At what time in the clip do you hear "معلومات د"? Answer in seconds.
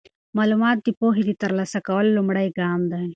0.37-0.87